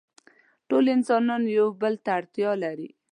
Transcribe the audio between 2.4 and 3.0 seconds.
لري.